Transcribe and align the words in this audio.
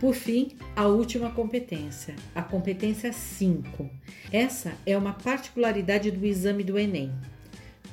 Por 0.00 0.14
fim, 0.14 0.52
a 0.76 0.86
última 0.86 1.28
competência, 1.32 2.14
a 2.32 2.40
competência 2.40 3.12
5. 3.12 3.90
Essa 4.32 4.72
é 4.86 4.96
uma 4.96 5.12
particularidade 5.12 6.12
do 6.12 6.24
exame 6.24 6.62
do 6.62 6.78
Enem, 6.78 7.12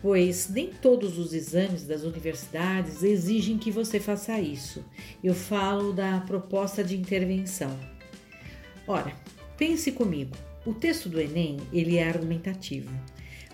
pois 0.00 0.48
nem 0.48 0.66
todos 0.68 1.16
os 1.16 1.32
exames 1.32 1.84
das 1.84 2.02
universidades 2.02 3.04
exigem 3.04 3.56
que 3.56 3.70
você 3.70 4.00
faça 4.00 4.40
isso. 4.40 4.84
Eu 5.22 5.32
falo 5.32 5.92
da 5.92 6.18
proposta 6.22 6.82
de 6.82 6.96
intervenção. 6.98 7.78
Ora, 8.84 9.14
pense 9.56 9.92
comigo. 9.92 10.34
O 10.66 10.74
texto 10.74 11.08
do 11.08 11.20
Enem, 11.20 11.58
ele 11.72 11.98
é 11.98 12.08
argumentativo. 12.08 12.90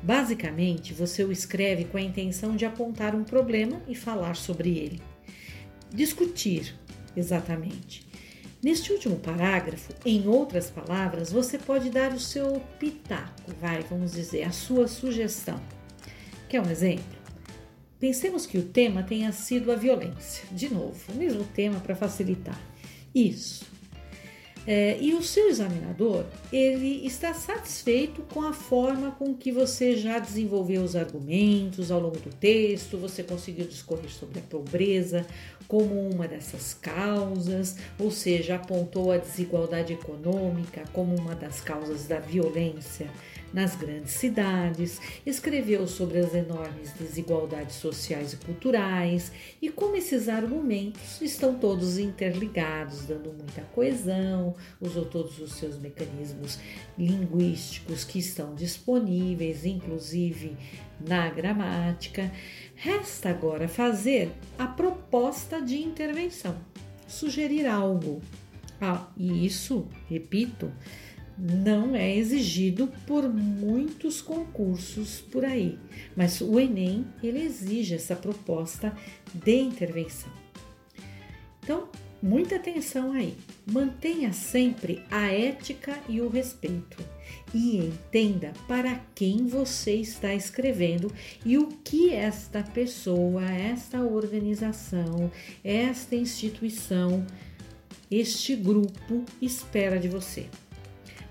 Basicamente, 0.00 0.94
você 0.94 1.24
o 1.24 1.32
escreve 1.32 1.86
com 1.86 1.96
a 1.98 2.02
intenção 2.02 2.54
de 2.54 2.64
apontar 2.64 3.12
um 3.12 3.24
problema 3.24 3.82
e 3.88 3.94
falar 3.96 4.36
sobre 4.36 4.78
ele. 4.78 5.02
Discutir, 5.92 6.76
exatamente. 7.16 8.06
Neste 8.62 8.92
último 8.92 9.16
parágrafo, 9.16 9.92
em 10.04 10.26
outras 10.26 10.70
palavras, 10.70 11.30
você 11.30 11.58
pode 11.58 11.90
dar 11.90 12.12
o 12.12 12.18
seu 12.18 12.60
pitaco, 12.78 13.52
vai, 13.60 13.82
vamos 13.82 14.12
dizer, 14.12 14.44
a 14.44 14.50
sua 14.50 14.88
sugestão. 14.88 15.60
Quer 16.48 16.60
um 16.60 16.70
exemplo? 16.70 17.04
Pensemos 18.00 18.46
que 18.46 18.58
o 18.58 18.62
tema 18.62 19.02
tenha 19.02 19.30
sido 19.32 19.70
a 19.70 19.76
violência. 19.76 20.44
De 20.50 20.72
novo, 20.72 21.00
o 21.12 21.16
mesmo 21.16 21.44
tema 21.44 21.80
para 21.80 21.94
facilitar. 21.94 22.58
Isso. 23.14 23.75
É, 24.66 24.98
e 25.00 25.14
o 25.14 25.22
seu 25.22 25.48
examinador, 25.48 26.24
ele 26.52 27.06
está 27.06 27.32
satisfeito 27.32 28.22
com 28.22 28.42
a 28.42 28.52
forma 28.52 29.12
com 29.12 29.32
que 29.32 29.52
você 29.52 29.96
já 29.96 30.18
desenvolveu 30.18 30.82
os 30.82 30.96
argumentos 30.96 31.92
ao 31.92 32.00
longo 32.00 32.18
do 32.18 32.30
texto, 32.30 32.98
você 32.98 33.22
conseguiu 33.22 33.66
discorrer 33.66 34.10
sobre 34.10 34.40
a 34.40 34.42
pobreza 34.42 35.24
como 35.68 36.08
uma 36.08 36.26
dessas 36.26 36.74
causas, 36.74 37.76
ou 37.98 38.10
seja, 38.10 38.56
apontou 38.56 39.12
a 39.12 39.18
desigualdade 39.18 39.92
econômica 39.92 40.82
como 40.92 41.14
uma 41.14 41.34
das 41.34 41.60
causas 41.60 42.06
da 42.06 42.18
violência 42.18 43.08
nas 43.56 43.74
grandes 43.74 44.12
cidades, 44.12 45.00
escreveu 45.24 45.86
sobre 45.86 46.18
as 46.18 46.34
enormes 46.34 46.92
desigualdades 46.92 47.76
sociais 47.76 48.34
e 48.34 48.36
culturais 48.36 49.32
e 49.62 49.70
como 49.70 49.96
esses 49.96 50.28
argumentos 50.28 51.22
estão 51.22 51.54
todos 51.54 51.96
interligados, 51.96 53.06
dando 53.06 53.32
muita 53.32 53.62
coesão, 53.74 54.54
usou 54.78 55.06
todos 55.06 55.38
os 55.38 55.54
seus 55.54 55.78
mecanismos 55.78 56.58
linguísticos 56.98 58.04
que 58.04 58.18
estão 58.18 58.54
disponíveis, 58.54 59.64
inclusive 59.64 60.54
na 61.00 61.30
gramática. 61.30 62.30
Resta 62.74 63.30
agora 63.30 63.68
fazer 63.68 64.32
a 64.58 64.66
proposta 64.66 65.62
de 65.62 65.82
intervenção, 65.82 66.54
sugerir 67.08 67.66
algo. 67.66 68.20
Ah, 68.78 69.08
e 69.16 69.46
isso, 69.46 69.88
repito, 70.10 70.70
não 71.38 71.94
é 71.94 72.14
exigido 72.16 72.88
por 73.06 73.28
muitos 73.28 74.22
concursos 74.22 75.20
por 75.20 75.44
aí, 75.44 75.78
mas 76.16 76.40
o 76.40 76.58
Enem 76.58 77.06
ele 77.22 77.42
exige 77.42 77.94
essa 77.94 78.16
proposta 78.16 78.96
de 79.34 79.56
intervenção. 79.56 80.32
Então, 81.62 81.88
muita 82.22 82.56
atenção 82.56 83.12
aí. 83.12 83.34
Mantenha 83.66 84.32
sempre 84.32 85.02
a 85.10 85.26
ética 85.26 85.98
e 86.08 86.20
o 86.20 86.28
respeito 86.28 86.96
e 87.52 87.78
entenda 87.78 88.52
para 88.68 89.00
quem 89.14 89.46
você 89.46 89.94
está 89.94 90.34
escrevendo 90.34 91.12
e 91.44 91.58
o 91.58 91.68
que 91.68 92.12
esta 92.12 92.62
pessoa, 92.62 93.44
esta 93.44 94.00
organização, 94.02 95.30
esta 95.64 96.14
instituição, 96.14 97.26
este 98.10 98.54
grupo 98.54 99.24
espera 99.40 99.98
de 99.98 100.08
você. 100.08 100.46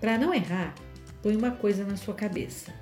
Para 0.00 0.16
não 0.16 0.32
errar, 0.32 0.74
põe 1.22 1.36
uma 1.36 1.50
coisa 1.50 1.84
na 1.84 1.96
sua 1.96 2.14
cabeça. 2.14 2.72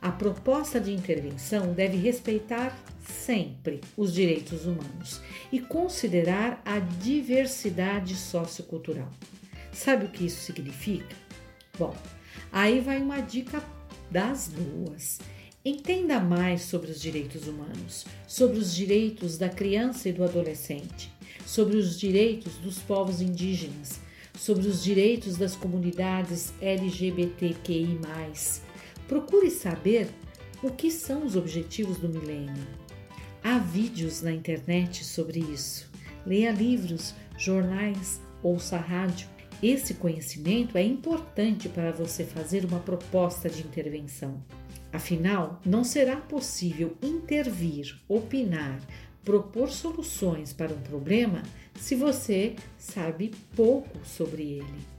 A 0.00 0.12
proposta 0.12 0.78
de 0.78 0.92
intervenção 0.92 1.72
deve 1.72 1.96
respeitar 1.96 2.76
sempre 3.02 3.80
os 3.96 4.12
direitos 4.12 4.66
humanos 4.66 5.22
e 5.50 5.58
considerar 5.58 6.60
a 6.64 6.78
diversidade 6.78 8.14
sociocultural. 8.14 9.10
Sabe 9.72 10.04
o 10.04 10.08
que 10.08 10.26
isso 10.26 10.40
significa? 10.40 11.16
Bom, 11.78 11.94
aí 12.52 12.80
vai 12.80 13.00
uma 13.00 13.20
dica 13.20 13.62
das 14.10 14.48
boas. 14.48 15.18
Entenda 15.64 16.20
mais 16.20 16.62
sobre 16.62 16.90
os 16.90 17.00
direitos 17.00 17.48
humanos, 17.48 18.06
sobre 18.26 18.58
os 18.58 18.74
direitos 18.74 19.36
da 19.36 19.48
criança 19.48 20.08
e 20.08 20.12
do 20.12 20.22
adolescente, 20.22 21.12
sobre 21.44 21.76
os 21.76 21.98
direitos 21.98 22.54
dos 22.58 22.78
povos 22.78 23.20
indígenas, 23.20 24.00
sobre 24.36 24.66
os 24.68 24.82
direitos 24.82 25.36
das 25.36 25.56
comunidades 25.56 26.52
LGBTQI. 26.60 27.98
Procure 29.08 29.50
saber 29.50 30.08
o 30.62 30.70
que 30.70 30.90
são 30.90 31.24
os 31.24 31.36
objetivos 31.36 31.98
do 31.98 32.08
milênio. 32.08 32.66
Há 33.42 33.58
vídeos 33.58 34.22
na 34.22 34.32
internet 34.32 35.04
sobre 35.04 35.40
isso. 35.40 35.90
Leia 36.26 36.50
livros, 36.50 37.14
jornais, 37.38 38.20
ouça 38.42 38.76
rádio. 38.76 39.28
Esse 39.62 39.94
conhecimento 39.94 40.76
é 40.76 40.82
importante 40.82 41.68
para 41.68 41.92
você 41.92 42.24
fazer 42.24 42.64
uma 42.64 42.80
proposta 42.80 43.48
de 43.48 43.62
intervenção. 43.62 44.42
Afinal, 44.92 45.60
não 45.64 45.84
será 45.84 46.16
possível 46.16 46.96
intervir, 47.02 47.98
opinar, 48.08 48.80
propor 49.26 49.70
soluções 49.70 50.52
para 50.52 50.72
um 50.72 50.80
problema 50.82 51.42
se 51.74 51.96
você 51.96 52.54
sabe 52.78 53.34
pouco 53.56 53.98
sobre 54.04 54.42
ele. 54.44 54.95